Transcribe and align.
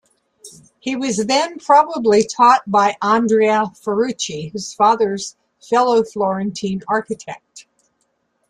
He 0.79 0.95
was 0.95 1.27
then 1.27 1.59
probably 1.59 2.23
taught 2.25 2.63
by 2.65 2.97
Andrea 3.03 3.65
Ferrucci, 3.75 4.51
his 4.51 4.73
father's 4.73 5.35
fellow 5.69 6.03
Florentine 6.03 6.81
architect. 6.87 7.67